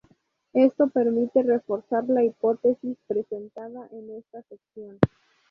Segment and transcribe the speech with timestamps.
[0.53, 4.97] Esto permite reforzar la hipótesis presentada en esta sección.